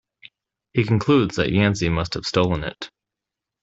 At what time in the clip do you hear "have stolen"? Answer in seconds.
2.15-2.63